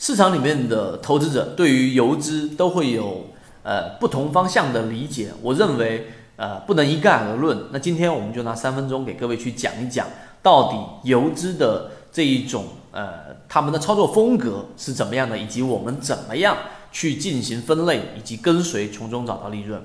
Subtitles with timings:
[0.00, 3.26] 市场里面的投资者对于游资都会有
[3.62, 7.66] 呃不同方向的理解，我认为呃不能一概而论。
[7.70, 10.06] 那今天我们就拿三分钟给各位去讲一讲，
[10.42, 16.56] 到底游资的这一种呃他们的操作风格是怎么样的，以及我们怎么样
[16.90, 19.82] 去进行分类以及跟随，从中找到利润。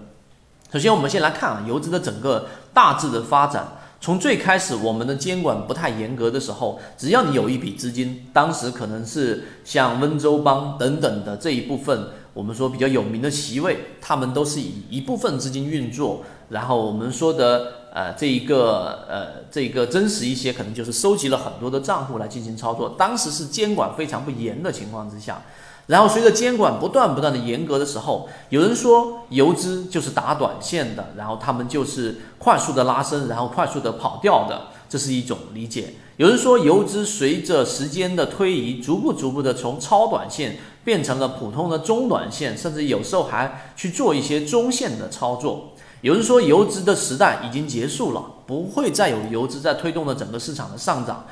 [0.72, 3.68] 首先，我们先来看啊游资的整个大致的发展。
[4.02, 22.95] 从最开始，我们的监管不太严格的时候，只要你有一笔资金，当时可能是像温州帮等等的这一部分，我们说比较有名的席位，他们都是以一部分资金运作，然后我们说的呃这一个呃这个真实一些，可能就是收集了很多的账户来进行操作。
[22.98, 25.41] 当时是监管非常不严的情况之下。
[25.88, 35.94] 然后随着监管不断不断的严格的时候，有人说游资就是打短线的，然后他们就是快速的拉升，然后快速的跑掉的，这是一种理解。
[36.17, 45.73] 有人说游资随着时间的推移，逐步逐步的从超短线变成了普通的中短线，甚至有时候还去做一些中线的操作。
[46.02, 51.25] 有人说游资的时代已经结束了，不会再有游资在推动了整个市场的上涨。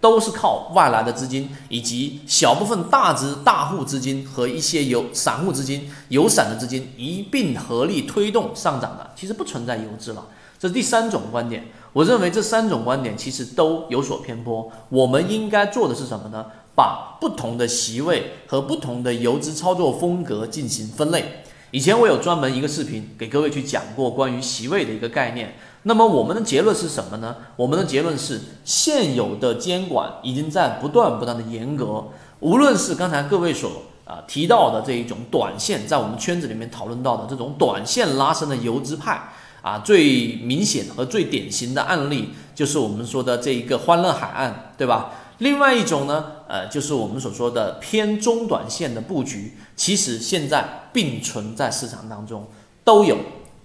[0.00, 10.26] 都是靠外来的资金，以及小部分大资大户资金和一些有散户资金、有散的资金一并合力推动上涨的，其实不存在游资了。
[10.58, 11.68] 这是第三种观点。
[11.92, 14.70] 我认为这三种观点其实都有所偏颇。
[14.88, 16.46] 我们应该做的是什么呢？
[16.74, 21.42] 把不同的席位和不同的游资操作风格进行分类。
[21.72, 25.56] 以前我有专门一个视频给各位去讲过关于席位的一个概念。
[25.84, 27.36] 那么我们的结论是什么呢？
[27.56, 32.04] 我们的结论是，现有的监管已经在不断不断的严格。
[32.40, 39.30] 无论是刚才各位所啊提到的这一种短线，在我们圈子里面讨论到的这种短线拉升的游资派
[39.62, 45.12] 啊，最明显和最典型的案例就是我们说的这一个欢乐海岸，对吧？
[45.40, 52.46] 另外一种呢，呃，就是我们所说的偏中短线的布局，其实现在并存在市场当中，
[52.84, 53.16] 都有，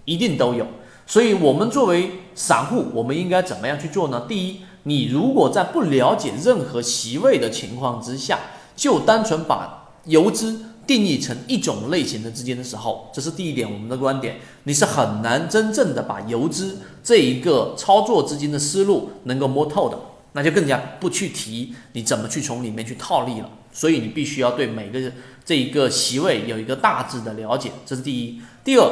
[0.06, 0.66] 一定都有。
[1.06, 4.26] 所以，我们作为散户，我们应该怎么样去做呢？
[4.26, 8.40] 第一，你如果在不了解任何席位的情况之下，
[8.76, 20.00] 就单纯把游资定义成一种类型的资金的时候，这是第一点，我们的观点，你是很难真正的把游资这一个操作资金的思路能够摸透的，
[20.36, 23.50] 那就更加不去提你怎么去从里面去套利了。
[23.74, 25.12] 所以，你必须要对每个
[25.44, 28.40] 这一个席位有一个大致的了解，这是第一。
[28.64, 28.88] 第二。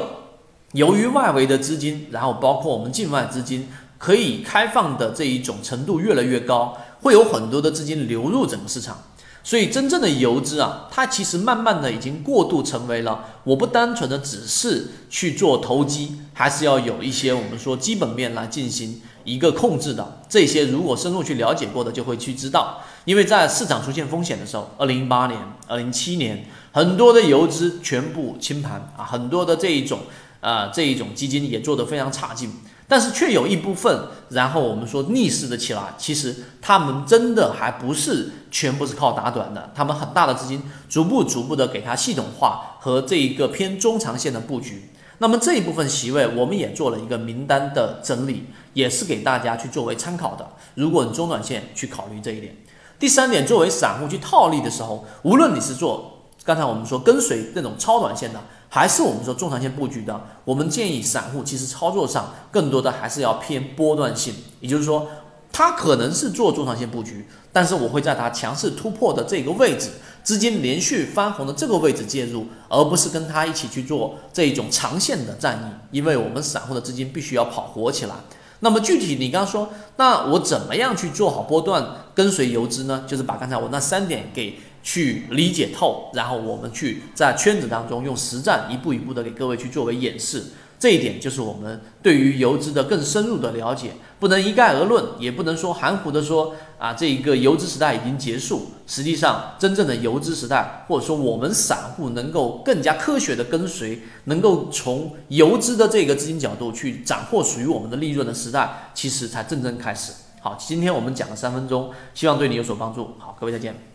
[0.74, 3.68] 由于外围的资金，然后包括我们境外资金
[4.00, 8.98] 可以开放的这一种程度越来越高，会有很多的资金流入整个市场，
[9.44, 20.22] 所以真正的游资啊，它其实慢慢的已经过渡成为了，我不单纯的只是去做投机，还是要有一些我们说基本面来进行一个控制的。
[20.28, 30.00] 这些如果深入去了解过的，就会去知道，因为在市场出现风险的时候，二零一八年、二零一七年，很多的游资全部清盘啊，很多的这一种。
[30.44, 32.52] 啊，这一种基金也做得非常差劲，
[32.86, 44.90] 但是却有一部分，然后我们说逆势的起来，其实他们真的还不是全部是靠打短的，他们很大的资金逐步逐步的给它系统化和这一个偏中长线的布局。
[45.20, 50.48] 那么这一部分席位，我们也做了一个名单的整理，也是给大家去作为参考的。
[50.76, 52.56] 如果你中短线去考虑这一点，
[53.00, 58.40] 第三点，作为散户去套利的时候，无论你是做刚才我们说跟随那种超短线的。
[58.70, 65.08] 还是我们说中长线布局的，我们建议散户其实操作上更多的还是要偏波段性，也就是说，
[65.54, 69.92] 它可能是做中长线布局，但是我会在它强势突破的这个位置，
[70.24, 75.58] 资金连续翻红的这个位置介入，而不是跟它一起去做这一种长线的战
[75.92, 78.16] 役，因为我们散户的资金必须要跑活起来。
[78.60, 83.06] 那么具体你刚刚说，那我怎么样去做好波段跟随游资呢？
[83.08, 84.60] 就是把刚才我那三点给。
[84.86, 90.44] 去理解透，然后我们去在圈子当中用实战一步一步的给各位去作为演示，
[90.84, 98.68] 这一点就是我们对于游资的更深入的了解，不能一概而论，也不能说含糊的说啊，这一个游资时代已经结束。
[98.86, 110.12] 实际上，真正的游资时代，或者说我们散户能够更加科学的跟随，能够从游资的这个资金角度去斩获属于我们的利润的时代，其实才真正开始。
[110.42, 113.12] 好，今天我们讲了三分钟，希望对你有所帮助。
[113.18, 113.93] 好，各位再见。